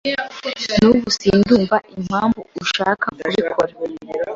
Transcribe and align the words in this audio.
Nubu 0.79 1.07
sindumva 1.17 1.75
impamvu 1.97 2.39
ushaka 2.63 3.05
kubikora. 3.19 3.73